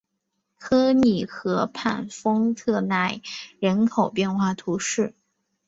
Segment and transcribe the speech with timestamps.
[0.57, 3.21] 科尼河畔丰特奈
[3.59, 5.13] 人口变化图示